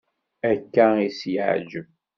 Akka 0.51 0.87
i 1.05 1.07
s-iεǧeb. 1.17 1.87